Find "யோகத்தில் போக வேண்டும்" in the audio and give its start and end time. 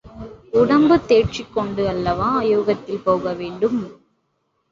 2.43-3.79